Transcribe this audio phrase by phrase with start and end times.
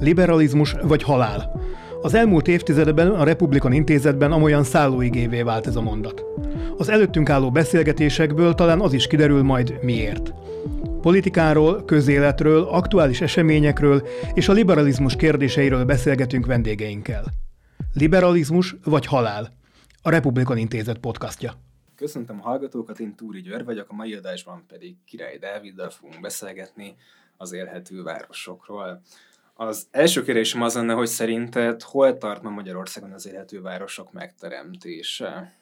[0.00, 1.60] Liberalizmus vagy halál.
[2.02, 6.24] Az elmúlt évtizedben a Republikan Intézetben amolyan szállóigévé vált ez a mondat.
[6.76, 10.32] Az előttünk álló beszélgetésekből talán az is kiderül majd miért.
[11.00, 17.24] Politikáról, közéletről, aktuális eseményekről és a liberalizmus kérdéseiről beszélgetünk vendégeinkkel.
[17.92, 19.52] Liberalizmus vagy halál?
[20.02, 21.54] A Republikan Intézet podcastja.
[21.96, 26.96] Köszöntöm a hallgatókat, én Túri György vagyok, a mai adásban pedig Király Dáviddal fogunk beszélgetni
[27.36, 29.00] az élhető városokról.
[29.58, 35.56] Az első kérdésem az lenne, hogy szerinted hol tart ma Magyarországon az élhető városok megteremtése?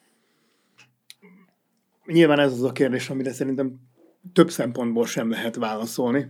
[2.04, 3.74] Nyilván ez az a kérdés, amire szerintem
[4.32, 6.26] több szempontból sem lehet válaszolni.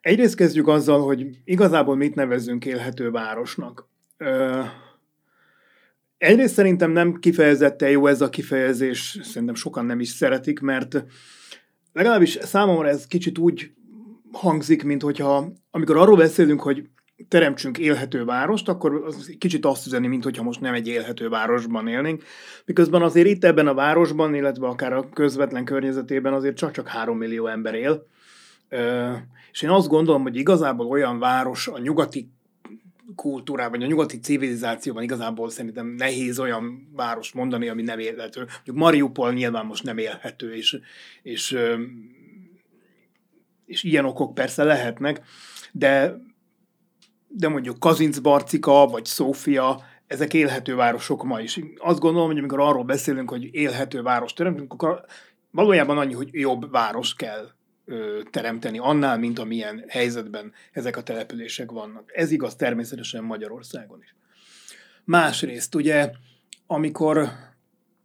[0.00, 3.88] Egyrészt kezdjük azzal, hogy igazából mit nevezünk élhető városnak.
[4.16, 4.62] Ö,
[6.18, 11.04] egyrészt szerintem nem kifejezetten jó ez a kifejezés, szerintem sokan nem is szeretik, mert
[11.92, 13.72] legalábbis számomra ez kicsit úgy
[14.32, 16.88] hangzik, mint hogyha amikor arról beszélünk, hogy
[17.28, 21.88] teremtsünk élhető várost, akkor az kicsit azt üzeni, mint hogyha most nem egy élhető városban
[21.88, 22.22] élnénk.
[22.64, 27.46] Miközben azért itt ebben a városban, illetve akár a közvetlen környezetében azért csak-csak három millió
[27.46, 28.06] ember él.
[29.52, 32.30] És én azt gondolom, hogy igazából olyan város a nyugati
[33.16, 38.40] kultúrában, a nyugati civilizációban igazából szerintem nehéz olyan város mondani, ami nem élhető.
[38.40, 40.78] Mondjuk Mariupol nyilván most nem élhető, és,
[41.22, 41.58] és
[43.72, 45.20] és ilyen okok persze lehetnek,
[45.72, 46.18] de,
[47.28, 51.60] de mondjuk Kazincbarcika vagy Szófia, ezek élhető városok ma is.
[51.76, 55.04] Azt gondolom, hogy amikor arról beszélünk, hogy élhető város teremtünk, akkor
[55.50, 57.48] valójában annyi, hogy jobb város kell
[57.84, 62.10] ö, teremteni annál, mint amilyen helyzetben ezek a települések vannak.
[62.14, 64.14] Ez igaz természetesen Magyarországon is.
[65.04, 66.10] Másrészt ugye,
[66.66, 67.28] amikor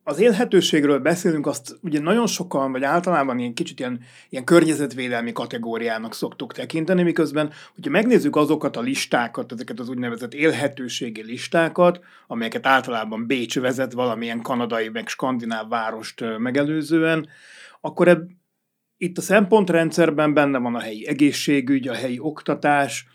[0.07, 6.13] az élhetőségről beszélünk, azt ugye nagyon sokan, vagy általában ilyen kicsit ilyen, ilyen környezetvédelmi kategóriának
[6.13, 13.25] szoktuk tekinteni, miközben, hogyha megnézzük azokat a listákat, ezeket az úgynevezett élhetőségi listákat, amelyeket általában
[13.25, 17.27] Bécs vezet valamilyen kanadai, meg skandináv várost megelőzően,
[17.81, 18.29] akkor ebb,
[18.97, 23.07] itt a szempontrendszerben benne van a helyi egészségügy, a helyi oktatás,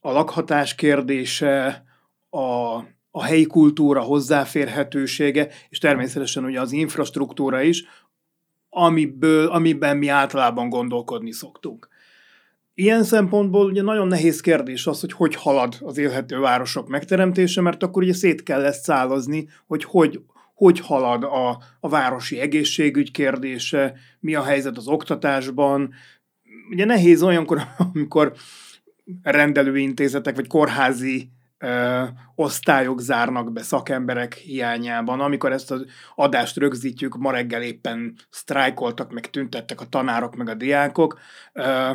[0.00, 1.84] a lakhatás kérdése,
[2.30, 2.78] a
[3.14, 7.84] a helyi kultúra hozzáférhetősége, és természetesen ugye az infrastruktúra is,
[8.68, 11.88] amiből, amiben mi általában gondolkodni szoktunk.
[12.74, 17.82] Ilyen szempontból ugye nagyon nehéz kérdés az, hogy hogy halad az élhető városok megteremtése, mert
[17.82, 20.20] akkor ugye szét kell ezt szálazni, hogy hogy,
[20.54, 25.92] hogy halad a, a városi egészségügy kérdése, mi a helyzet az oktatásban.
[26.70, 27.60] Ugye nehéz olyankor,
[27.92, 28.32] amikor
[29.22, 31.30] rendelőintézetek vagy kórházi
[31.62, 35.20] ö, osztályok zárnak be szakemberek hiányában.
[35.20, 35.84] Amikor ezt az
[36.14, 41.18] adást rögzítjük, ma reggel éppen sztrájkoltak, meg tüntettek a tanárok, meg a diákok.
[41.52, 41.90] Ö,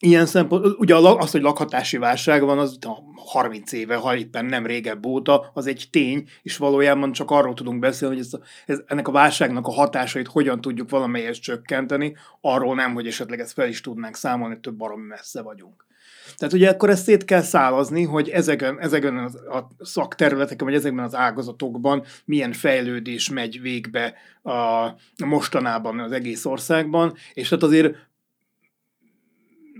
[0.00, 2.78] ilyen szempont, ugye az, hogy lakhatási válság van, az
[3.14, 7.78] 30 éve, ha éppen nem régebb óta, az egy tény, és valójában csak arról tudunk
[7.78, 12.94] beszélni, hogy ez, ez, ennek a válságnak a hatásait hogyan tudjuk valamelyest csökkenteni, arról nem,
[12.94, 15.87] hogy esetleg ezt fel is tudnánk számolni, több baromi messze vagyunk.
[16.36, 19.16] Tehát ugye akkor ezt szét kell szálazni, hogy ezeken, ezeken
[19.50, 24.90] a szakterületeken, vagy ezekben az ágazatokban milyen fejlődés megy végbe a
[25.24, 27.94] mostanában az egész országban, és hát azért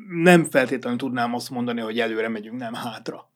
[0.09, 3.31] nem feltétlenül tudnám azt mondani, hogy előre megyünk, nem hátra.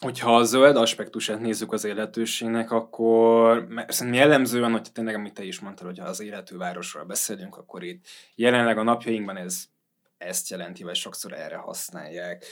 [0.00, 5.60] Hogyha a zöld aspektusát nézzük az életőségnek, akkor szerintem jellemzően, hogy tényleg, amit te is
[5.60, 9.64] mondtad, hogy ha az életű városról beszélünk, akkor itt jelenleg a napjainkban ez
[10.22, 12.44] ezt jelenti, vagy sokszor erre használják.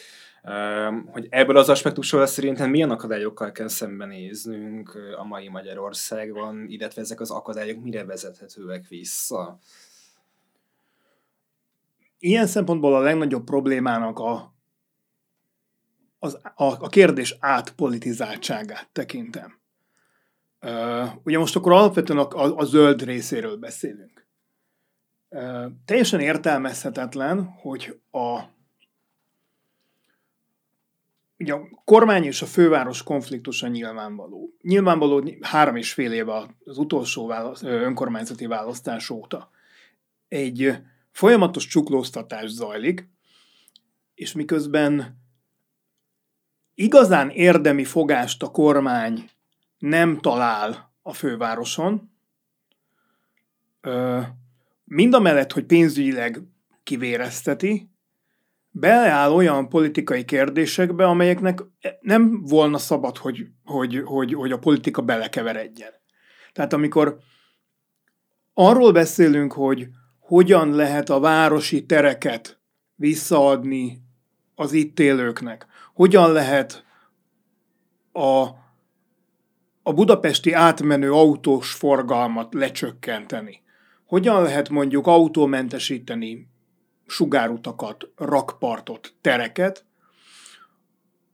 [1.07, 7.31] Hogy ebből az aspektusról szerintem milyen akadályokkal kell szembenéznünk a mai Magyarországon, illetve ezek az
[7.31, 9.59] akadályok mire vezethetőek vissza?
[12.19, 14.55] Ilyen szempontból a legnagyobb problémának a,
[16.19, 19.59] az, a, a kérdés átpolitizáltságát tekintem.
[21.23, 24.21] Ugye most akkor alapvetően a, a, a zöld részéről beszélünk
[25.85, 28.41] teljesen értelmezhetetlen, hogy a
[31.39, 34.57] ugye a kormány és a főváros konfliktusa nyilvánvaló.
[34.63, 39.51] Nyilvánvaló három és fél éve az utolsó válasz, önkormányzati választás óta
[40.29, 40.77] egy
[41.11, 43.09] folyamatos csuklóztatás zajlik,
[44.15, 45.21] és miközben
[46.75, 49.31] igazán érdemi fogást a kormány
[49.79, 52.13] nem talál a fővároson,
[54.91, 56.43] mind a mellett, hogy pénzügyileg
[56.83, 57.91] kivérezteti,
[58.71, 61.63] beleáll olyan politikai kérdésekbe, amelyeknek
[62.01, 65.91] nem volna szabad, hogy, hogy, hogy, hogy a politika belekeveredjen.
[66.53, 67.19] Tehát amikor
[68.55, 69.89] arról beszélünk, hogy
[70.19, 72.61] hogyan lehet a városi tereket
[72.95, 74.03] visszaadni
[74.55, 75.67] az itt élőknek?
[75.95, 76.85] Hogyan lehet
[78.13, 78.43] a,
[79.83, 83.63] a budapesti átmenő autós forgalmat lecsökkenteni?
[84.11, 86.49] Hogyan lehet mondjuk autómentesíteni
[87.07, 89.85] sugárutakat, rakpartot, tereket,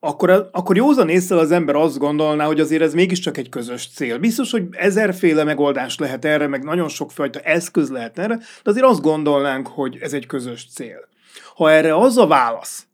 [0.00, 4.18] akkor, akkor józan észre az ember azt gondolná, hogy azért ez mégiscsak egy közös cél.
[4.18, 9.02] Biztos, hogy ezerféle megoldás lehet erre, meg nagyon sokfajta eszköz lehet erre, de azért azt
[9.02, 11.08] gondolnánk, hogy ez egy közös cél.
[11.54, 12.86] Ha erre az a válasz,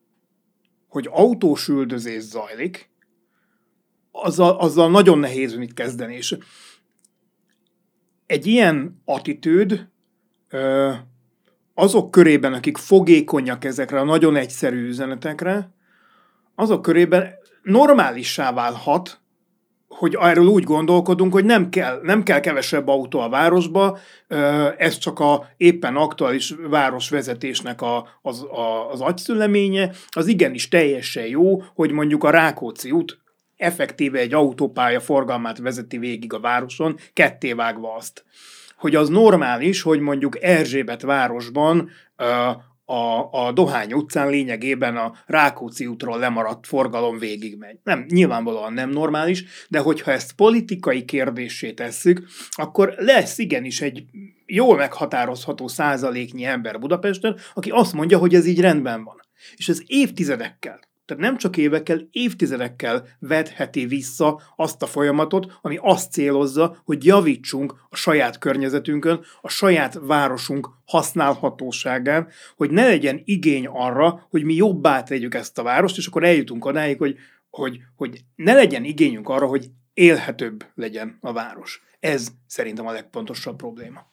[0.88, 2.90] hogy autós üldözés zajlik,
[4.10, 6.14] azzal, azzal nagyon nehéz mit kezdeni.
[6.14, 6.36] És
[8.26, 9.88] egy ilyen attitűd
[11.74, 15.70] azok körében, akik fogékonyak ezekre a nagyon egyszerű üzenetekre,
[16.54, 19.20] azok körében normálissá válhat,
[19.88, 23.98] hogy erről úgy gondolkodunk, hogy nem kell, nem kell kevesebb autó a városba,
[24.76, 31.62] ez csak a éppen aktuális városvezetésnek a, az, a, az agyszüleménye, az igenis teljesen jó,
[31.74, 33.21] hogy mondjuk a Rákóczi út
[33.62, 38.24] effektíve egy autópálya forgalmát vezeti végig a városon, ketté vágva azt.
[38.76, 41.90] Hogy az normális, hogy mondjuk Erzsébet városban
[42.84, 47.78] a, a Dohány utcán lényegében a Rákóczi útról lemaradt forgalom végigmegy.
[47.82, 54.04] Nem, nyilvánvalóan nem normális, de hogyha ezt politikai kérdésé tesszük, akkor lesz igenis egy
[54.46, 59.20] jól meghatározható százaléknyi ember Budapesten, aki azt mondja, hogy ez így rendben van.
[59.56, 60.80] És ez évtizedekkel
[61.12, 67.74] tehát nem csak évekkel, évtizedekkel vedheti vissza azt a folyamatot, ami azt célozza, hogy javítsunk
[67.88, 75.02] a saját környezetünkön, a saját városunk használhatóságán, hogy ne legyen igény arra, hogy mi jobbá
[75.02, 77.16] tegyük ezt a várost, és akkor eljutunk odáig, hogy,
[77.50, 81.82] hogy, hogy ne legyen igényünk arra, hogy élhetőbb legyen a város.
[82.00, 84.11] Ez szerintem a legpontosabb probléma.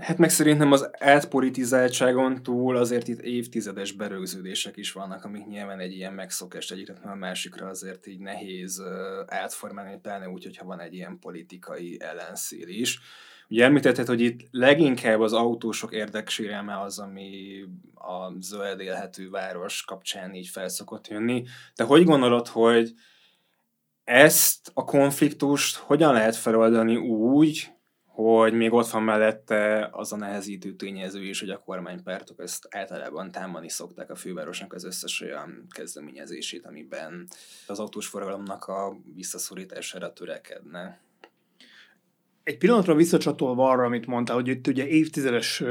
[0.00, 5.92] Hát meg szerintem az átpolitizáltságon túl azért itt évtizedes berögződések is vannak, amik nyilván egy
[5.92, 8.82] ilyen megszokást egyikre a másikra azért így nehéz
[9.26, 13.00] átformálni, pláne úgy, hogyha van egy ilyen politikai ellenszél is.
[13.48, 17.60] Ugye említetted, hogy itt leginkább az autósok érdeksérelme az, ami
[17.94, 21.44] a zöld élhető város kapcsán így felszokott jönni.
[21.74, 22.92] De hogy gondolod, hogy
[24.04, 27.72] ezt a konfliktust hogyan lehet feloldani úgy,
[28.22, 33.30] hogy még ott van mellette az a nehezítő tényező is, hogy a kormánypártok ezt általában
[33.30, 37.26] támadni szokták a fővárosnak az összes olyan kezdeményezését, amiben
[37.66, 41.00] az autós forgalomnak a visszaszorítására törekedne.
[42.42, 45.62] Egy pillanatra visszacsatolva arra, amit mondtál, hogy itt ugye évtizedes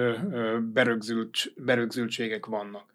[0.73, 2.93] berögzült, berögzültségek vannak.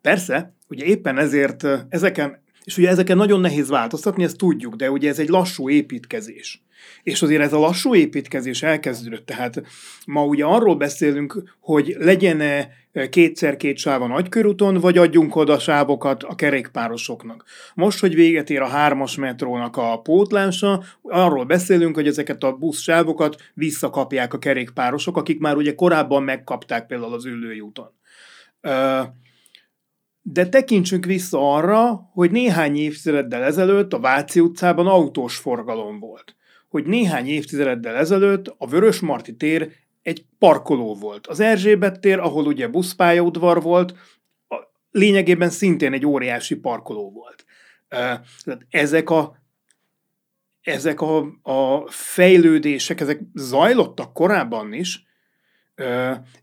[0.00, 5.08] Persze, ugye éppen ezért ezeken, és ugye ezeken nagyon nehéz változtatni, ezt tudjuk, de ugye
[5.08, 6.62] ez egy lassú építkezés.
[7.02, 9.26] És azért ez a lassú építkezés elkezdődött.
[9.26, 9.62] Tehát
[10.06, 12.68] ma ugye arról beszélünk, hogy legyen-e
[13.10, 17.44] kétszer-két sáv a nagykörúton, vagy adjunk oda sávokat a kerékpárosoknak.
[17.74, 23.36] Most, hogy véget ér a hármas metrónak a pótlása, arról beszélünk, hogy ezeket a buszsávokat
[23.54, 27.90] visszakapják a kerékpárosok, akik már ugye korábban megkapták például az ülői úton.
[30.26, 36.36] De tekintsünk vissza arra, hogy néhány évtizeddel ezelőtt a Váci utcában autós forgalom volt
[36.74, 39.72] hogy néhány évtizeddel ezelőtt a Vörös Marti tér
[40.02, 41.26] egy parkoló volt.
[41.26, 43.94] Az Erzsébet tér, ahol ugye buszpályaudvar volt,
[44.90, 47.44] lényegében szintén egy óriási parkoló volt.
[48.68, 49.42] Ezek a
[50.60, 55.04] ezek a, a fejlődések, ezek zajlottak korábban is,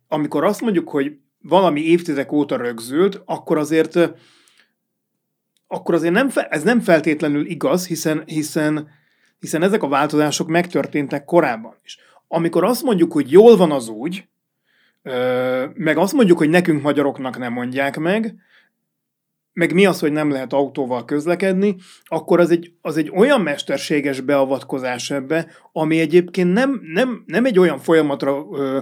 [0.07, 3.99] amikor azt mondjuk, hogy valami évtizedek óta rögzült, akkor azért
[5.67, 8.89] akkor azért nem, ez nem feltétlenül igaz, hiszen, hiszen
[9.41, 11.97] hiszen ezek a változások megtörténtek korábban is.
[12.27, 14.27] Amikor azt mondjuk, hogy jól van az úgy,
[15.73, 18.35] meg azt mondjuk, hogy nekünk magyaroknak nem mondják meg,
[19.53, 24.19] meg mi az, hogy nem lehet autóval közlekedni, akkor az egy, az egy olyan mesterséges
[24.19, 28.79] beavatkozás ebbe, ami egyébként nem, nem, nem egy olyan folyamatra ö,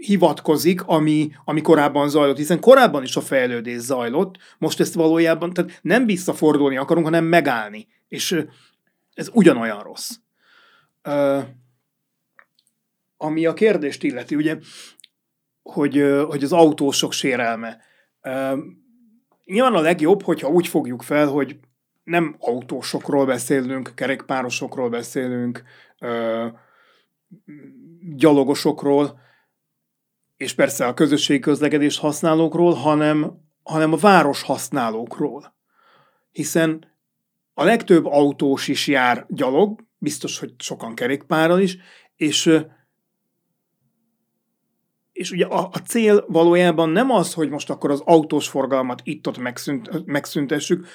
[0.00, 5.78] hivatkozik, ami, ami korábban zajlott, hiszen korábban is a fejlődés zajlott, most ezt valójában, tehát
[5.82, 7.86] nem visszafordulni akarunk, hanem megállni.
[8.08, 8.44] És
[9.14, 10.10] ez ugyanolyan rossz.
[11.08, 11.42] Uh,
[13.16, 14.58] ami a kérdést illeti, ugye,
[15.62, 17.80] hogy, hogy az autósok sérelme.
[18.22, 18.58] Uh,
[19.44, 21.58] nyilván a legjobb, hogyha úgy fogjuk fel, hogy
[22.04, 25.62] nem autósokról beszélünk, kerekpárosokról beszélünk,
[26.00, 26.46] uh,
[28.16, 29.20] gyalogosokról,
[30.36, 35.54] és persze a közösségi közlekedés használókról, hanem, hanem a város használókról.
[36.32, 36.94] Hiszen
[37.54, 41.76] a legtöbb autós is jár gyalog, biztos, hogy sokan kerékpárral is,
[42.16, 42.58] és,
[45.12, 49.38] és ugye a, a cél valójában nem az, hogy most akkor az autós forgalmat itt-ott
[49.38, 50.86] megszünt, megszüntessük.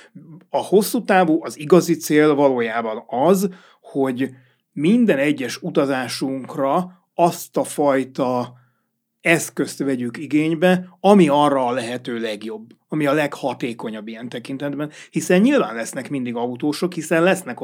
[0.49, 3.49] A hosszú távú, az igazi cél valójában az,
[3.81, 4.29] hogy
[4.71, 8.59] minden egyes utazásunkra azt a fajta
[9.21, 15.75] eszközt vegyük igénybe, ami arra a lehető legjobb, ami a leghatékonyabb ilyen tekintetben, hiszen nyilván
[15.75, 17.57] lesznek mindig autósok, hiszen lesznek,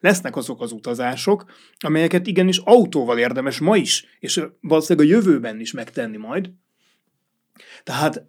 [0.00, 1.44] lesznek azok az utazások,
[1.78, 6.50] amelyeket igenis autóval érdemes ma is, és valószínűleg a jövőben is megtenni majd.
[7.82, 8.24] Tehát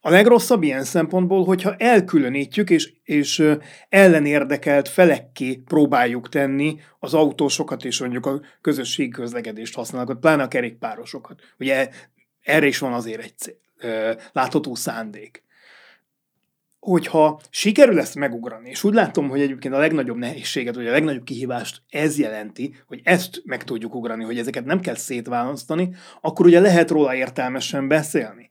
[0.00, 3.44] a legrosszabb ilyen szempontból, hogyha elkülönítjük és, és
[3.88, 11.40] ellenérdekelt felekké próbáljuk tenni az autósokat és mondjuk a közösségi közlekedést használókat, pláne a kerékpárosokat.
[11.58, 11.88] Ugye
[12.42, 15.42] erre is van azért egy cél, látható szándék.
[16.78, 21.24] Hogyha sikerül ezt megugrani, és úgy látom, hogy egyébként a legnagyobb nehézséget, vagy a legnagyobb
[21.24, 26.60] kihívást ez jelenti, hogy ezt meg tudjuk ugrani, hogy ezeket nem kell szétválasztani, akkor ugye
[26.60, 28.50] lehet róla értelmesen beszélni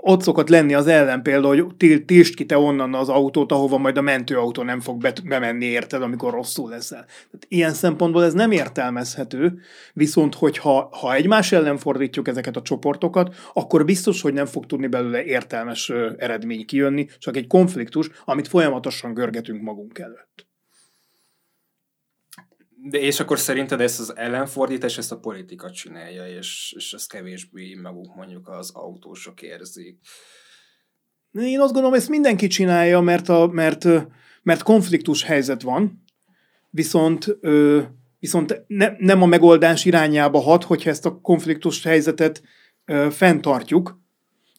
[0.00, 3.96] ott szokott lenni az ellen például, hogy tiltsd ki te onnan az autót, ahova majd
[3.96, 7.04] a mentőautó nem fog be, bemenni, érted, amikor rosszul leszel.
[7.04, 9.60] Tehát ilyen szempontból ez nem értelmezhető,
[9.92, 14.86] viszont hogyha ha egymás ellen fordítjuk ezeket a csoportokat, akkor biztos, hogy nem fog tudni
[14.86, 20.47] belőle értelmes eredmény kijönni, csak egy konfliktus, amit folyamatosan görgetünk magunk előtt.
[22.82, 27.74] De és akkor szerinted ezt az ellenfordítás, ezt a politika csinálja, és, és ezt kevésbé
[27.74, 29.98] maguk mondjuk az autósok érzik.
[31.32, 33.84] Én azt gondolom, ezt mindenki csinálja, mert, a, mert,
[34.42, 36.04] mert konfliktus helyzet van,
[36.70, 37.38] viszont,
[38.18, 42.42] viszont ne, nem a megoldás irányába hat, hogyha ezt a konfliktus helyzetet
[43.10, 44.00] fenntartjuk,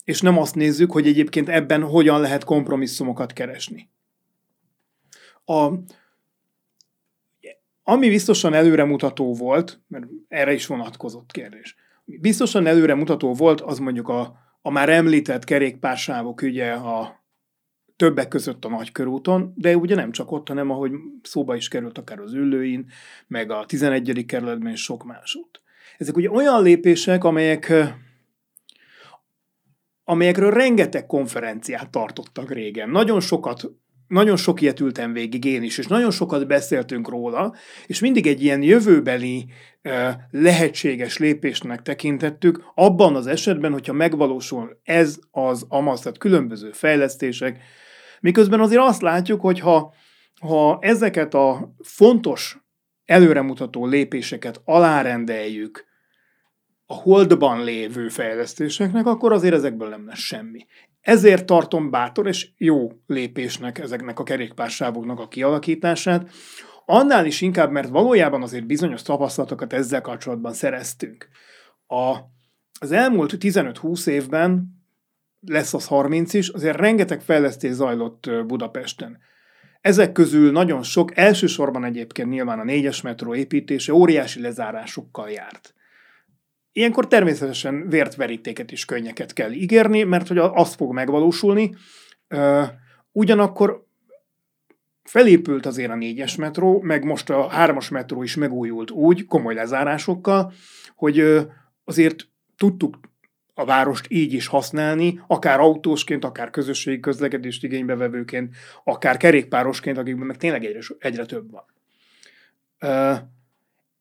[0.03, 3.89] és nem azt nézzük, hogy egyébként ebben hogyan lehet kompromisszumokat keresni.
[5.45, 5.69] A,
[7.89, 14.37] ami biztosan előremutató volt, mert erre is vonatkozott kérdés, biztosan előremutató volt, az mondjuk a,
[14.61, 17.23] a már említett kerékpársávok ügye a
[17.95, 20.91] többek között a nagykörúton, de ugye nem csak ott, hanem ahogy
[21.21, 22.85] szóba is került akár az ülőin,
[23.27, 24.25] meg a 11.
[24.25, 25.61] kerületben és sok másút.
[25.97, 27.73] Ezek ugye olyan lépések, amelyek
[30.03, 32.89] amelyekről rengeteg konferenciát tartottak régen.
[32.89, 33.71] Nagyon sokat
[34.09, 38.43] nagyon sok ilyet ültem végig én is, és nagyon sokat beszéltünk róla, és mindig egy
[38.43, 39.45] ilyen jövőbeli
[40.31, 47.59] lehetséges lépésnek tekintettük, abban az esetben, hogyha megvalósul ez az AMASZ, tehát különböző fejlesztések,
[48.19, 49.93] miközben azért azt látjuk, hogy ha,
[50.41, 52.57] ha ezeket a fontos
[53.05, 55.87] előremutató lépéseket alárendeljük
[56.85, 60.65] a holdban lévő fejlesztéseknek, akkor azért ezekből nem lesz semmi.
[61.09, 66.29] Ezért tartom bátor és jó lépésnek ezeknek a kerékpársávoknak a kialakítását,
[66.85, 71.27] annál is inkább, mert valójában azért bizonyos tapasztalatokat ezzel kapcsolatban szereztünk.
[71.87, 72.15] A,
[72.79, 74.67] az elmúlt 15-20 évben,
[75.47, 79.17] lesz az 30 is, azért rengeteg fejlesztés zajlott Budapesten.
[79.81, 85.73] Ezek közül nagyon sok, elsősorban egyébként nyilván a négyes metró építése óriási lezárásokkal járt.
[86.79, 91.75] Ilyenkor természetesen vért, verítéket és könnyeket kell ígérni, mert hogy az fog megvalósulni.
[93.11, 93.85] Ugyanakkor
[95.03, 100.53] felépült azért a négyes metró, meg most a hármas metró is megújult úgy, komoly lezárásokkal,
[100.95, 101.47] hogy
[101.83, 102.99] azért tudtuk
[103.53, 110.37] a várost így is használni, akár autósként, akár közösségi közlekedést igénybevevőként, akár kerékpárosként, akikben meg
[110.37, 111.65] tényleg egyre, egyre több van.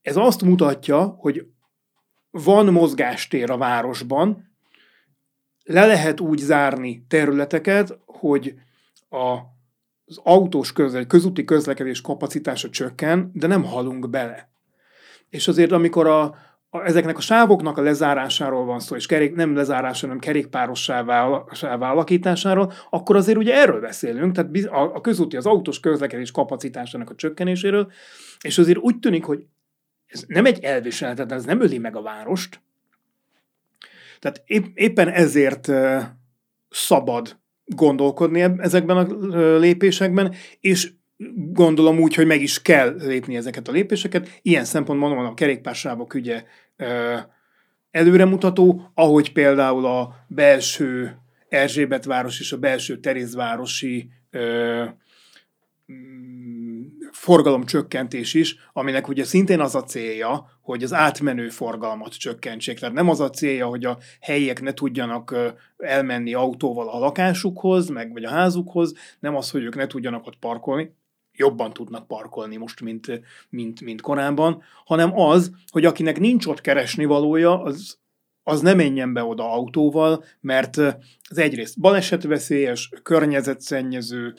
[0.02, 1.46] Ez azt mutatja, hogy
[2.42, 4.48] van mozgástér a városban,
[5.64, 8.54] le lehet úgy zárni területeket, hogy
[9.08, 9.36] a,
[10.06, 14.48] az autós közle, közúti közlekedés kapacitása csökken, de nem halunk bele.
[15.28, 16.22] És azért, amikor a,
[16.70, 21.00] a, ezeknek a sávoknak a lezárásáról van szó, és kerék, nem lezárása, hanem kerékpárossá
[21.78, 27.14] alakításáról, akkor azért ugye erről beszélünk, tehát a, a közúti, az autós közlekedés kapacitásának a
[27.14, 27.92] csökkenéséről,
[28.40, 29.44] és azért úgy tűnik, hogy
[30.08, 32.60] ez nem egy elviselhetetlen, ez nem öli meg a várost.
[34.18, 35.68] Tehát épp, éppen ezért
[36.70, 40.92] szabad gondolkodni ezekben a lépésekben, és
[41.52, 44.38] gondolom úgy, hogy meg is kell lépni ezeket a lépéseket.
[44.42, 46.44] Ilyen szempontból van a kerékpársávok ügye
[47.90, 54.10] előremutató, ahogy például a belső Erzsébetváros és a belső Terézvárosi
[57.12, 62.78] forgalomcsökkentés is, aminek ugye szintén az a célja, hogy az átmenő forgalmat csökkentsék.
[62.78, 65.34] Tehát nem az a célja, hogy a helyiek ne tudjanak
[65.76, 70.38] elmenni autóval a lakásukhoz, meg vagy a házukhoz, nem az, hogy ők ne tudjanak ott
[70.38, 70.96] parkolni,
[71.32, 77.04] jobban tudnak parkolni most, mint, mint, mint korábban, hanem az, hogy akinek nincs ott keresni
[77.04, 77.98] valója, az,
[78.48, 80.76] az ne menjen be oda autóval, mert
[81.28, 84.34] az egyrészt balesetveszélyes, környezetszennyező,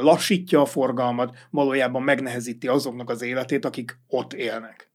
[0.00, 4.90] lassítja a forgalmat, valójában megnehezíti azoknak az életét, akik ott élnek.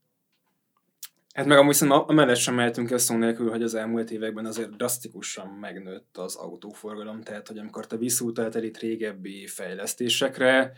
[1.33, 4.75] Hát meg amúgy szerintem amellett sem mehetünk el szó nélkül, hogy az elmúlt években azért
[4.75, 10.71] drasztikusan megnőtt az autóforgalom, tehát hogy amikor te visszautaltál itt régebbi fejlesztésekre,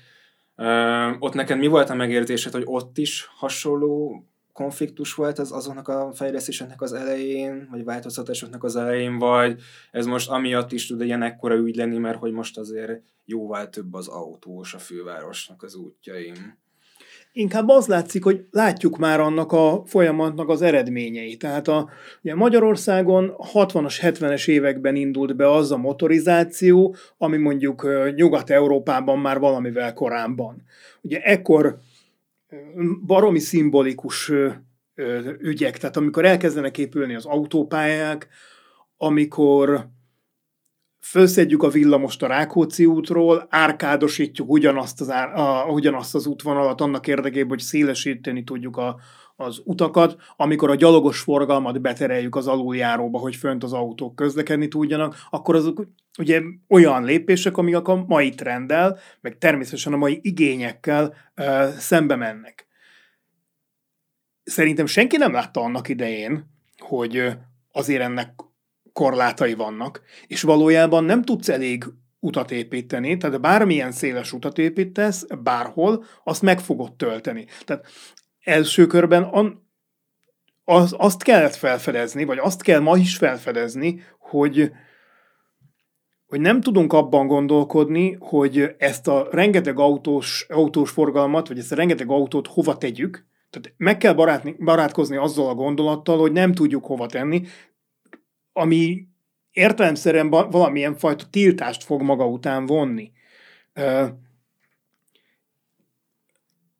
[1.20, 6.12] ott neked mi volt a megérzésed, hogy ott is hasonló konfliktus volt az azoknak a
[6.14, 11.56] fejlesztéseknek az elején, vagy változtatásoknak az elején, vagy ez most amiatt is tud ilyen ekkora
[11.56, 16.60] ügy lenni, mert hogy most azért jóval több az autós a fővárosnak az útjaim.
[17.34, 21.38] Inkább az látszik, hogy látjuk már annak a folyamatnak az eredményei.
[21.38, 21.90] Tehát a,
[22.24, 29.94] ugye Magyarországon 60-as, 70-es években indult be az a motorizáció, ami mondjuk Nyugat-Európában már valamivel
[29.94, 30.64] korábban.
[31.02, 31.80] Ugye ekkor
[33.06, 34.32] baromi szimbolikus
[35.40, 38.28] ügyek, tehát amikor elkezdenek épülni az autópályák,
[38.98, 39.90] amikor
[41.00, 47.08] fölszedjük a villamost a Rákóczi útról, árkádosítjuk ugyanazt az, ár, a, ugyanazt az útvonalat annak
[47.08, 49.00] érdekében, hogy szélesíteni tudjuk a,
[49.42, 55.16] az utakat, amikor a gyalogos forgalmat betereljük az aluljáróba, hogy fönt az autók közlekedni tudjanak,
[55.30, 55.88] akkor azok
[56.20, 62.68] ugye olyan lépések, amik a mai trenddel, meg természetesen a mai igényekkel uh, szembe mennek.
[64.44, 66.46] Szerintem senki nem látta annak idején,
[66.78, 67.30] hogy
[67.72, 68.34] azért ennek
[68.94, 71.86] korlátai vannak, és valójában nem tudsz elég
[72.20, 77.46] utat építeni, tehát bármilyen széles utat építesz, bárhol, azt meg fogod tölteni.
[77.66, 77.88] Tehát
[78.44, 79.68] első körben an,
[80.64, 84.72] az, azt kellett felfedezni, vagy azt kell ma is felfedezni, hogy,
[86.28, 91.76] hogy nem tudunk abban gondolkodni, hogy ezt a rengeteg autós, autós forgalmat, vagy ezt a
[91.76, 96.86] rengeteg autót hova tegyük, tehát meg kell barátni, barátkozni azzal a gondolattal, hogy nem tudjuk
[96.86, 97.42] hova tenni,
[98.54, 99.08] ami
[99.52, 103.12] értelemszerűen valamilyen fajta tiltást fog maga után vonni.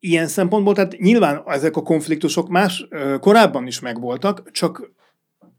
[0.04, 2.88] Ilyen szempontból, tehát nyilván ezek a konfliktusok más
[3.20, 4.92] korábban is megvoltak, csak,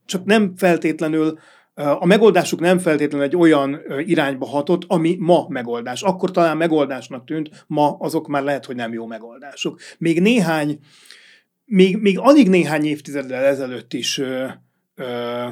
[0.05, 1.38] csak nem feltétlenül
[1.74, 6.02] a megoldásuk nem feltétlenül egy olyan irányba hatott, ami ma megoldás.
[6.02, 9.81] Akkor talán megoldásnak tűnt, ma azok már lehet, hogy nem jó megoldások.
[9.98, 10.78] Még néhány,
[11.64, 14.46] még, még alig néhány évtizeddel ezelőtt is ö,
[14.94, 15.46] ö,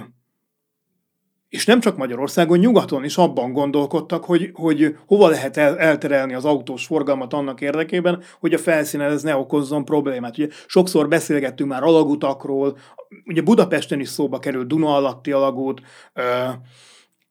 [1.51, 6.45] és nem csak Magyarországon, nyugaton is abban gondolkodtak, hogy, hogy hova lehet el, elterelni az
[6.45, 10.39] autós forgalmat annak érdekében, hogy a felszínen ez ne okozzon problémát.
[10.39, 12.79] Ugye sokszor beszélgettünk már alagutakról,
[13.25, 15.81] ugye Budapesten is szóba került Duna alatti alagút,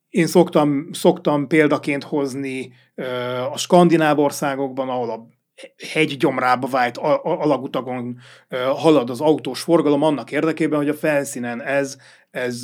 [0.10, 2.74] én szoktam, szoktam példaként hozni
[3.52, 5.28] a skandináv országokban, ahol a
[5.94, 8.18] hegygyomrába vájt alagutakon
[8.76, 11.98] halad az autós forgalom annak érdekében, hogy a felszínen ez,
[12.32, 12.64] ez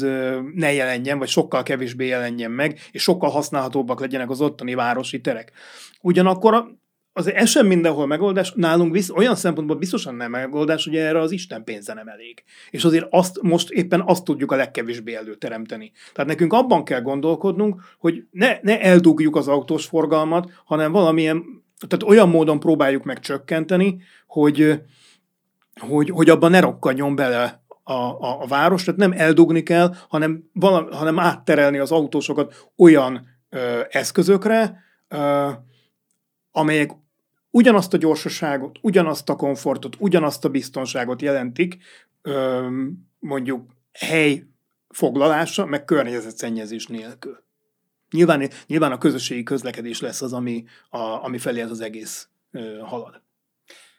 [0.53, 5.51] ne jelenjen, vagy sokkal kevésbé jelenjen meg, és sokkal használhatóbbak legyenek az ottani városi terek.
[6.01, 6.77] Ugyanakkor
[7.17, 11.31] az ez sem mindenhol megoldás, nálunk visz, olyan szempontból biztosan nem megoldás, hogy erre az
[11.31, 12.43] Isten pénze nem elég.
[12.69, 15.91] És azért azt most éppen azt tudjuk a legkevésbé előteremteni.
[16.13, 22.03] Tehát nekünk abban kell gondolkodnunk, hogy ne, ne eldugjuk az autós forgalmat, hanem valamilyen tehát
[22.03, 24.81] olyan módon próbáljuk meg csökkenteni, hogy,
[25.79, 30.49] hogy, hogy abban ne rokkanjon bele a, a, a város, tehát nem eldugni kell, hanem,
[30.53, 35.49] vala, hanem átterelni az autósokat olyan ö, eszközökre, ö,
[36.51, 36.91] amelyek
[37.49, 41.77] ugyanazt a gyorsaságot, ugyanazt a komfortot, ugyanazt a biztonságot jelentik,
[42.21, 42.67] ö,
[43.19, 44.43] mondjuk hely
[44.89, 47.44] foglalása, meg környezetszennyezés nélkül.
[48.11, 52.77] Nyilván, nyilván a közösségi közlekedés lesz az, ami, a, ami felé ez az egész ö,
[52.79, 53.23] halad.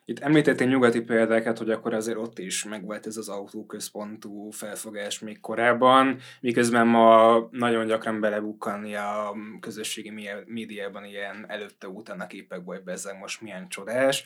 [0.09, 5.41] Itt említettél nyugati példákat, hogy akkor azért ott is megvolt ez az autóközpontú felfogás még
[5.41, 10.13] korábban, miközben ma nagyon gyakran belebukkanni a közösségi
[10.47, 14.25] médiában ilyen előtte-utána képekből, hogy bezzeg most milyen csodás.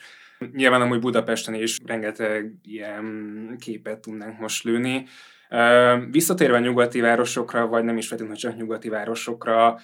[0.52, 5.06] Nyilván amúgy Budapesten is rengeteg ilyen képet tudnánk most lőni.
[6.10, 9.78] Visszatérve nyugati városokra, vagy nem is feltétlenül csak nyugati városokra,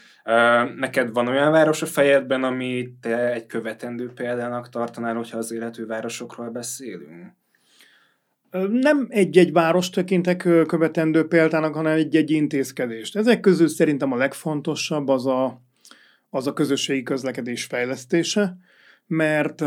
[0.76, 5.86] neked van olyan város a fejedben, amit te egy követendő példának tartanál, hogyha az életű
[5.86, 7.34] városokról beszélünk?
[8.70, 13.16] Nem egy-egy város tekintek követendő példának, hanem egy-egy intézkedést.
[13.16, 15.62] Ezek közül szerintem a legfontosabb az a,
[16.30, 18.56] az a közösségi közlekedés fejlesztése,
[19.06, 19.62] mert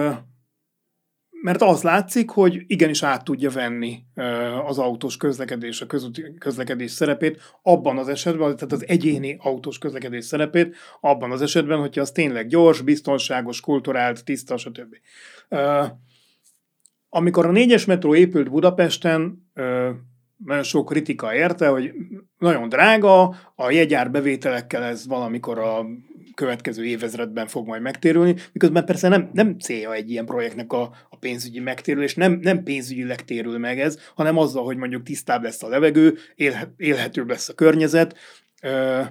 [1.41, 4.03] mert az látszik, hogy igenis át tudja venni
[4.65, 5.85] az autós közlekedés, a
[6.39, 12.01] közlekedés szerepét abban az esetben, tehát az egyéni autós közlekedés szerepét abban az esetben, hogyha
[12.01, 14.95] az tényleg gyors, biztonságos, kulturált, tiszta, stb.
[17.09, 19.51] Amikor a négyes metró épült Budapesten,
[20.45, 21.91] nagyon sok kritika érte, hogy
[22.37, 25.85] nagyon drága, a jegyár bevételekkel ez valamikor a
[26.35, 31.17] következő évezredben fog majd megtérülni, miközben persze nem, nem célja egy ilyen projektnek a, a
[31.17, 35.67] pénzügyi megtérülés, nem, nem pénzügyileg térül meg ez, hanem azzal, hogy mondjuk tisztább lesz a
[35.67, 38.17] levegő, élhet, élhetőbb lesz a környezet,
[38.61, 39.01] ö,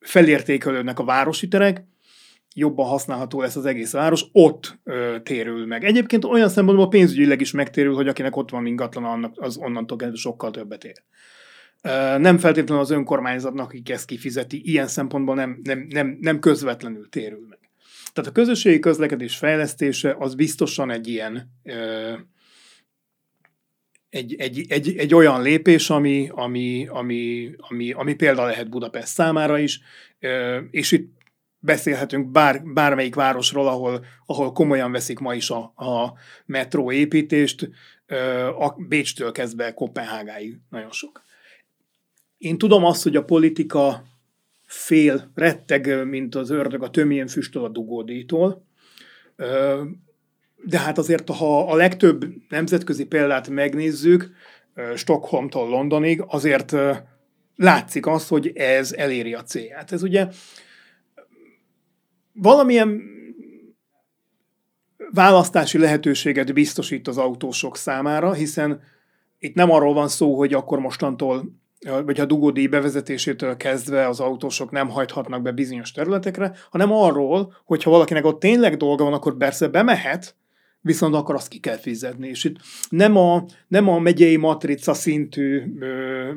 [0.00, 1.84] felértékelődnek a városi terek,
[2.54, 5.84] jobban használható lesz az egész város, ott ö, térül meg.
[5.84, 10.50] Egyébként olyan szempontból pénzügyileg is megtérül, hogy akinek ott van ingatlan, annak az onnantól sokkal
[10.50, 11.02] többet ér.
[12.18, 17.46] Nem feltétlenül az önkormányzatnak, akik ezt kifizeti, ilyen szempontból nem, nem, nem, nem közvetlenül térül
[17.48, 17.58] meg.
[18.12, 21.50] Tehát a közösségi közlekedés fejlesztése az biztosan egy ilyen
[24.12, 29.58] egy, egy, egy, egy olyan lépés, ami, ami, ami, ami, ami példa lehet Budapest számára
[29.58, 29.80] is,
[30.70, 31.12] és itt
[31.58, 36.12] beszélhetünk bár, bármelyik városról, ahol, ahol komolyan veszik ma is a, a
[36.46, 37.70] metró építést,
[38.58, 41.22] a Bécstől kezdve Kopenhágáig nagyon sok.
[42.42, 44.02] Én tudom azt, hogy a politika
[44.66, 48.66] fél, retteg, mint az ördög a tömjén füstöl a dugódítól,
[50.64, 54.30] de hát azért, ha a legtöbb nemzetközi példát megnézzük,
[54.96, 56.74] Stockholmtól Londonig, azért
[57.56, 59.92] látszik az, hogy ez eléri a célját.
[59.92, 60.28] Ez ugye
[62.32, 63.02] valamilyen
[65.12, 68.80] választási lehetőséget biztosít az autósok számára, hiszen
[69.38, 71.60] itt nem arról van szó, hogy akkor mostantól,
[72.04, 77.82] vagy a dugódíj bevezetésétől kezdve az autósok nem hajthatnak be bizonyos területekre, hanem arról, hogy
[77.82, 80.36] ha valakinek ott tényleg dolga van, akkor persze bemehet,
[80.82, 82.28] viszont akkor azt ki kell fizetni.
[82.28, 82.56] És itt
[82.88, 86.30] nem a, nem a megyei matrica szintű ö,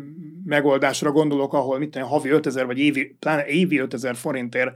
[0.45, 4.71] megoldásra gondolok, ahol mit tenni, havi 5000 vagy évi, pláne évi 5000 forintért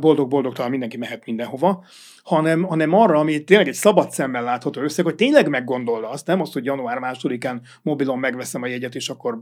[0.00, 1.84] boldog-boldogtalan mindenki mehet mindenhova,
[2.22, 6.40] hanem, hanem arra, ami tényleg egy szabad szemmel látható összeg, hogy tényleg meggondolta azt, nem
[6.40, 9.38] azt, hogy január másodikán mobilon megveszem a jegyet, és akkor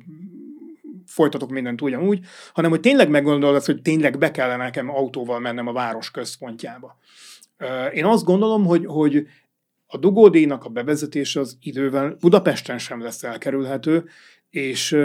[1.06, 2.20] folytatok mindent ugyanúgy,
[2.52, 6.98] hanem hogy tényleg meggondolod azt, hogy tényleg be kellene nekem autóval mennem a város központjába.
[7.92, 9.26] Én azt gondolom, hogy, hogy
[9.86, 14.04] a dugódíjnak a bevezetése az idővel Budapesten sem lesz elkerülhető,
[14.50, 14.96] és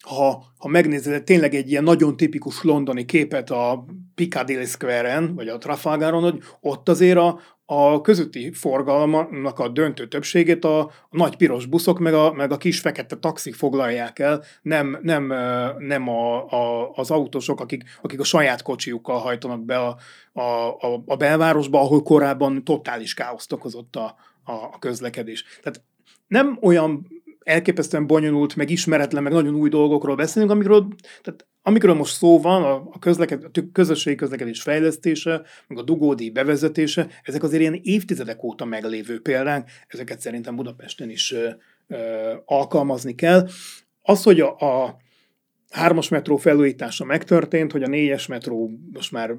[0.00, 3.84] ha, ha megnézed tényleg egy ilyen nagyon tipikus londoni képet a
[4.14, 7.40] Piccadilly Square-en, vagy a Trafalgaron, hogy ott azért a,
[7.72, 12.56] a közötti forgalmanak a döntő többségét a, a nagy piros buszok meg a, meg a
[12.56, 15.26] kis fekete taxik foglalják el, nem, nem,
[15.78, 19.96] nem a, a, az autósok, akik, akik a saját kocsiukkal hajtanak be a,
[20.32, 25.44] a, a belvárosba, ahol korábban totális káoszt okozott a, a közlekedés.
[25.62, 25.82] Tehát
[26.26, 27.06] nem olyan
[27.44, 30.88] elképesztően bonyolult, meg ismeretlen, meg nagyon új dolgokról beszélünk, amikről,
[31.22, 37.08] tehát amikről most szó van, a, közleked, a közösségi közlekedés fejlesztése, meg a dugódi bevezetése,
[37.22, 41.48] ezek azért ilyen évtizedek óta meglévő példák, ezeket szerintem Budapesten is ö,
[41.88, 43.48] ö, alkalmazni kell.
[44.02, 44.96] Az, hogy a, a
[45.70, 49.34] hármas metró felújítása megtörtént, hogy a négyes metró most már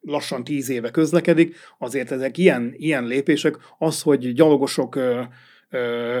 [0.00, 4.98] lassan tíz éve közlekedik, azért ezek ilyen, ilyen lépések, az, hogy gyalogosok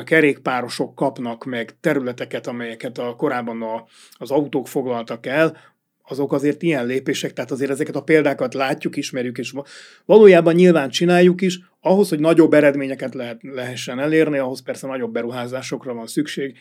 [0.04, 5.56] kerékpárosok kapnak meg területeket, amelyeket a, korábban a, az autók foglaltak el,
[6.08, 9.54] azok azért ilyen lépések, tehát azért ezeket a példákat látjuk, ismerjük, és
[10.04, 15.94] valójában nyilván csináljuk is, ahhoz, hogy nagyobb eredményeket lehet, lehessen elérni, ahhoz persze nagyobb beruházásokra
[15.94, 16.58] van szükség,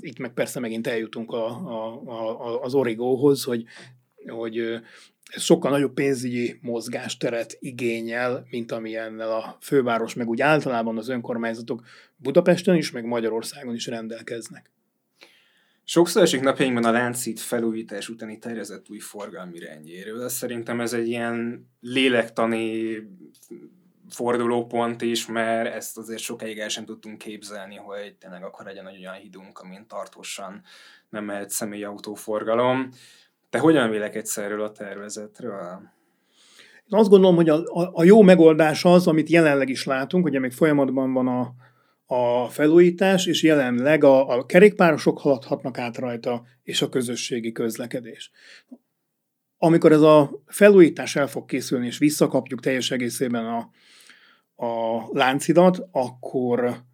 [0.00, 3.64] itt meg persze megint eljutunk a, a, a, az origóhoz, hogy,
[4.26, 4.80] hogy
[5.26, 11.82] ez sokkal nagyobb pénzügyi mozgásteret igényel, mint amilyennel a főváros, meg úgy általában az önkormányzatok
[12.16, 14.70] Budapesten is, meg Magyarországon is rendelkeznek.
[15.84, 20.28] Sokszor esik napjainkban a láncít felújítás utáni tervezett új forgalmi rendjéről.
[20.28, 22.96] Szerintem ez egy ilyen lélektani
[24.08, 28.98] fordulópont is, mert ezt azért sokáig el sem tudtunk képzelni, hogy tényleg akkor legyen egy
[28.98, 30.62] olyan hidunk, amin tartósan
[31.08, 32.90] nem mehet személyautóforgalom.
[33.50, 35.94] Te hogyan vélekedsz erről a tervezetről?
[36.90, 40.40] Én azt gondolom, hogy a, a, a jó megoldás az, amit jelenleg is látunk, hogy
[40.40, 41.54] még folyamatban van a,
[42.06, 48.30] a felújítás, és jelenleg a, a kerékpárosok haladhatnak át rajta, és a közösségi közlekedés.
[49.58, 53.70] Amikor ez a felújítás el fog készülni, és visszakapjuk teljes egészében a,
[54.66, 56.84] a láncidat, akkor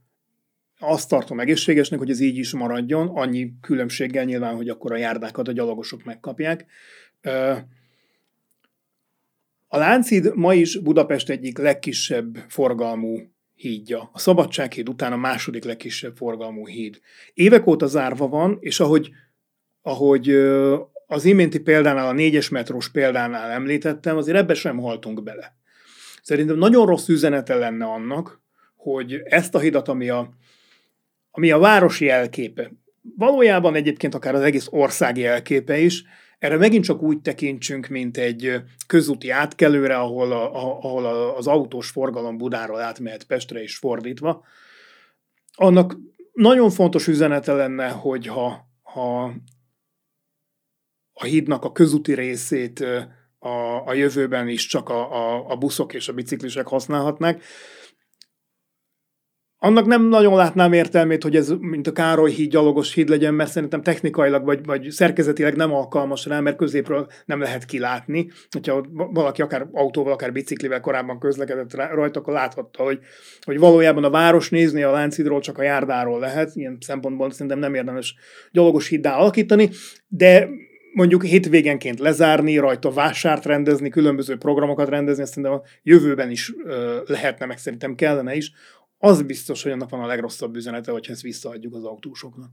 [0.83, 5.49] azt tartom egészségesnek, hogy ez így is maradjon, annyi különbséggel nyilván, hogy akkor a járdákat
[5.49, 6.67] a gyalogosok megkapják.
[9.69, 13.19] A Lánchíd ma is Budapest egyik legkisebb forgalmú
[13.55, 14.11] hídja.
[14.13, 17.01] A Szabadsághíd után a második legkisebb forgalmú híd.
[17.35, 19.11] Évek óta zárva van, és ahogy,
[19.83, 20.31] ahogy
[21.07, 25.57] az iménti példánál, a négyes metrós példánál említettem, azért ebbe sem haltunk bele.
[26.23, 28.41] Szerintem nagyon rossz üzenete lenne annak,
[28.77, 30.35] hogy ezt a hidat, ami a,
[31.35, 32.71] ami a városi jelképe,
[33.17, 36.05] valójában egyébként akár az egész ország jelképe is,
[36.39, 42.39] erre megint csak úgy tekintsünk, mint egy közúti átkelőre, ahol, a, ahol az autós forgalom
[42.39, 44.45] Budáról átmehet Pestre is fordítva.
[45.55, 45.97] Annak
[46.33, 49.33] nagyon fontos üzenete lenne, hogy ha, ha
[51.13, 52.81] a hídnak a közúti részét
[53.39, 57.43] a, a jövőben is csak a, a, a buszok és a biciklisek használhatnák,
[59.65, 63.51] annak nem nagyon látnám értelmét, hogy ez mint a Károly híd, gyalogos híd legyen, mert
[63.51, 68.31] szerintem technikailag vagy, vagy szerkezetileg nem alkalmas rá, mert középről nem lehet kilátni.
[68.51, 72.99] Hogyha valaki akár autóval, akár biciklivel korábban közlekedett rajta, akkor láthatta, hogy,
[73.41, 76.51] hogy valójában a város nézni a Láncidról csak a járdáról lehet.
[76.55, 78.15] Ilyen szempontból szerintem nem érdemes
[78.53, 79.71] gyalogos híddá alakítani,
[80.09, 80.49] de
[80.93, 86.53] mondjuk hétvégenként lezárni, rajta vásárt rendezni, különböző programokat rendezni, ezt szerintem a jövőben is
[87.07, 88.53] lehetne, meg szerintem kellene is,
[89.05, 92.51] az biztos, hogy annak van a legrosszabb üzenete, hogyha ezt visszaadjuk az autósoknak.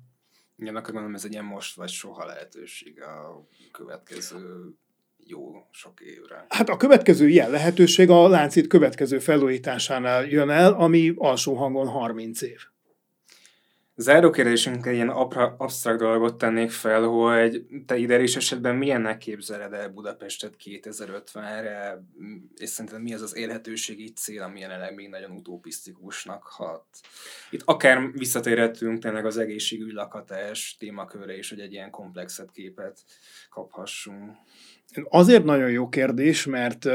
[0.58, 4.74] Igen, akkor mondom, ez egy ilyen most vagy soha lehetőség a következő
[5.18, 6.46] jó sok évre.
[6.50, 12.42] Hát a következő ilyen lehetőség a láncít következő felújításánál jön el, ami alsó hangon 30
[12.42, 12.60] év.
[14.02, 20.56] Záró kérdésünkre ilyen absztrakt dolgot tennék fel, hogy te ideális esetben milyennek képzeled el Budapestet
[20.64, 22.04] 2050-re,
[22.56, 26.86] és szerintem mi az az élhetőségi cél, ami jelenleg még nagyon utopisztikusnak hat.
[27.50, 33.04] Itt akár visszatérhetünk tényleg az egészségügy lakatás témakörre is, hogy egy ilyen komplexet képet
[33.50, 34.36] kaphassunk.
[35.04, 36.86] Azért nagyon jó kérdés, mert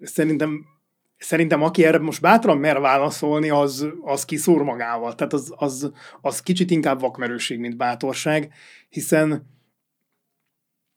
[0.00, 0.77] szerintem
[1.18, 5.14] szerintem aki erre most bátran mer válaszolni, az, az kiszúr magával.
[5.14, 8.52] Tehát az, az, az kicsit inkább vakmerőség, mint bátorság,
[8.88, 9.56] hiszen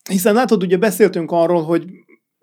[0.09, 1.85] hiszen látod, ugye beszéltünk arról, hogy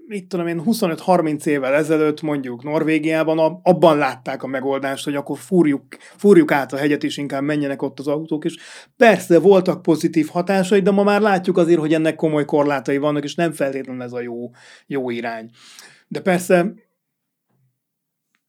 [0.09, 5.85] mit tudom én, 25-30 évvel ezelőtt mondjuk Norvégiában abban látták a megoldást, hogy akkor fúrjuk,
[5.99, 8.57] fúrjuk át a hegyet, és inkább menjenek ott az autók, és
[8.97, 13.35] persze voltak pozitív hatásai, de ma már látjuk azért, hogy ennek komoly korlátai vannak, és
[13.35, 14.51] nem feltétlenül ez a jó,
[14.87, 15.51] jó irány.
[16.09, 16.75] De persze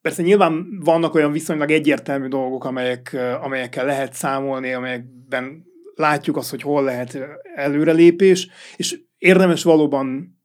[0.02, 6.62] Persze nyilván vannak olyan viszonylag egyértelmű dolgok, amelyek, amelyekkel lehet számolni, amelyekben látjuk azt, hogy
[6.62, 7.18] hol lehet
[7.56, 10.38] előrelépés, és érdemes valóban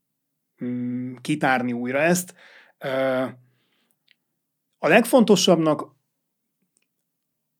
[0.63, 2.33] mm, kitárni újra ezt.
[4.77, 5.95] A legfontosabbnak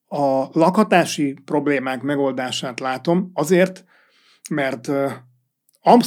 [0.05, 3.85] a lakhatási problémák megoldását látom, azért,
[4.49, 4.91] mert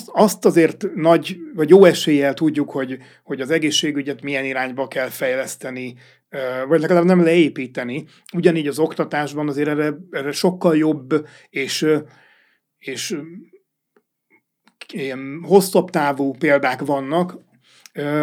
[0.06, 5.94] azt azért nagy, vagy jó eséllyel tudjuk, hogy, hogy az egészségügyet milyen irányba kell fejleszteni,
[6.68, 8.04] vagy legalább nem leépíteni.
[8.32, 11.86] Ugyanígy az oktatásban azért erre, erre sokkal jobb és,
[12.78, 13.18] és
[14.92, 17.46] ilyen hosszabb távú példák vannak,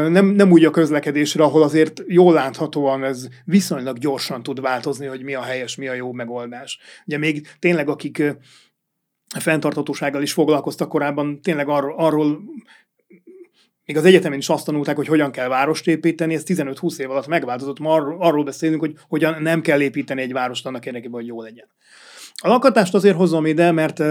[0.10, 5.24] nem, nem úgy a közlekedésre, ahol azért jól láthatóan ez viszonylag gyorsan tud változni, hogy
[5.24, 6.80] mi a helyes, mi a jó megoldás.
[7.06, 8.24] Ugye még tényleg akik
[9.40, 12.40] fenntarthatósággal is foglalkoztak korábban, tényleg arról, arról
[13.86, 17.28] még az egyetemen is azt tanulták, hogy hogyan kell várost építeni, ez 15-20 év alatt
[17.28, 21.28] megváltozott, ma arról, arról beszélünk, hogy hogyan nem kell építeni egy várost annak érdekében, hogy
[21.28, 21.68] jó legyen.
[22.42, 24.04] A lakatást azért hozom ide, mert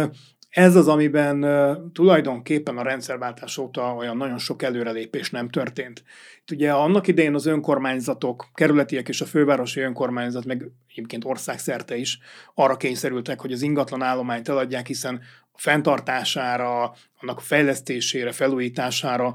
[0.54, 1.46] ez az, amiben
[1.92, 6.02] tulajdonképpen a rendszerváltás óta olyan nagyon sok előrelépés nem történt.
[6.40, 12.18] Itt ugye annak idején az önkormányzatok, kerületiek és a fővárosi önkormányzat, meg egyébként országszerte is
[12.54, 15.20] arra kényszerültek, hogy az ingatlan állományt eladják, hiszen
[15.52, 19.34] a fenntartására, annak fejlesztésére, felújítására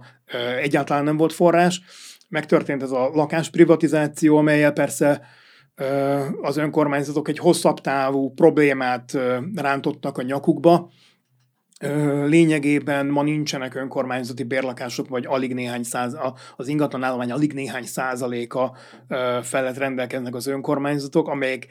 [0.62, 1.82] egyáltalán nem volt forrás.
[2.30, 5.22] Megtörtént ez a lakásprivatizáció, amelyel persze
[6.42, 9.18] az önkormányzatok egy hosszabb távú problémát
[9.56, 10.92] rántottak a nyakukba,
[12.26, 16.18] lényegében ma nincsenek önkormányzati bérlakások, vagy alig néhány száz,
[16.56, 18.78] az ingatlan állomány alig néhány százaléka
[19.42, 21.68] felett rendelkeznek az önkormányzatok, amelyek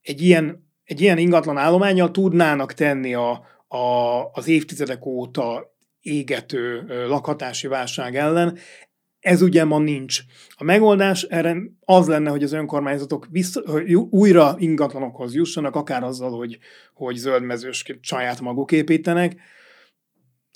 [0.00, 3.30] egy ilyen, egy ilyen ingatlan állományjal tudnának tenni a,
[3.68, 8.58] a, az évtizedek óta égető lakhatási válság ellen.
[9.20, 10.20] Ez ugye ma nincs.
[10.56, 13.62] A megoldás erre az lenne, hogy az önkormányzatok vissza,
[14.10, 16.58] újra ingatlanokhoz jussanak, akár azzal, hogy,
[16.94, 19.36] hogy zöldmezős saját maguk építenek.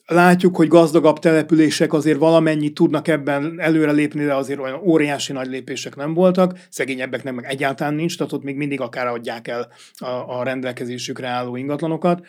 [0.07, 5.97] Látjuk, hogy gazdagabb települések azért valamennyit tudnak ebben előrelépni, de azért olyan óriási nagy lépések
[5.97, 10.43] nem voltak, szegényebbeknek meg egyáltalán nincs, tehát ott még mindig akár adják el a, a
[10.43, 12.27] rendelkezésükre álló ingatlanokat.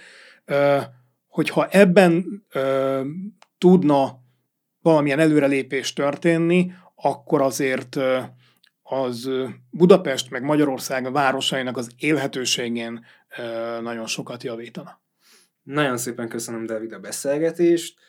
[1.28, 2.26] Hogyha ebben
[3.58, 4.23] tudna
[4.84, 7.98] valamilyen előrelépés történni, akkor azért
[8.82, 9.30] az
[9.70, 13.06] Budapest meg Magyarország városainak az élhetőségén
[13.82, 15.02] nagyon sokat javítana.
[15.64, 18.00] Nagyon szépen köszönöm, David, a beszélgetést.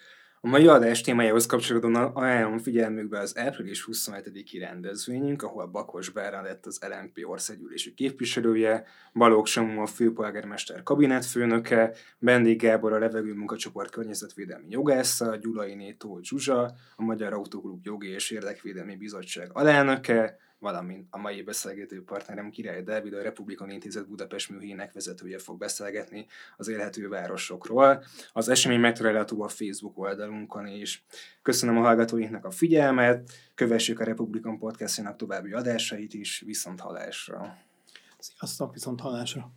[0.44, 6.66] A mai adás témájához kapcsolódóan ajánlom figyelmükbe az április 27-i rendezvényünk, ahol Bakos Bára lett
[6.66, 14.66] az LNP országgyűlési képviselője, Balogh Samu a főpolgármester kabinetfőnöke, Bendi Gábor a levegő munkacsoport környezetvédelmi
[14.68, 21.42] jogásza, Gyulai Nétó Zsuzsa, a Magyar Autoklub Jogi és Érdekvédelmi Bizottság alelnöke, valamint a mai
[21.42, 28.04] beszélgető partnerem Király Dávid, a Republikon Intézet Budapest műhelyének vezetője fog beszélgetni az élhető városokról.
[28.32, 31.04] Az esemény megtalálható a Facebook oldalunkon is.
[31.42, 37.56] Köszönöm a hallgatóinknak a figyelmet, kövessük a Republikon podcastjának további adásait is, viszont halásra.
[38.18, 39.52] Sziasztok, viszont halásra!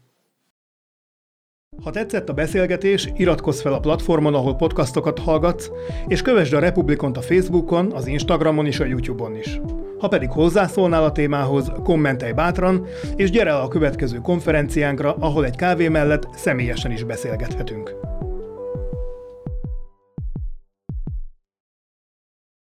[1.83, 5.69] Ha tetszett a beszélgetés, iratkozz fel a platformon, ahol podcastokat hallgatsz,
[6.07, 9.59] és kövessd a Republikont a Facebookon, az Instagramon és a YouTube-on is.
[9.99, 15.55] Ha pedig hozzászólnál a témához, kommentelj bátran, és gyere el a következő konferenciánkra, ahol egy
[15.55, 17.95] kávé mellett személyesen is beszélgethetünk.